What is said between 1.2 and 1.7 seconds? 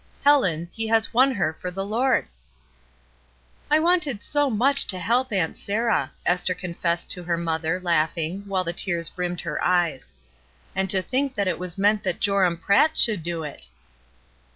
her for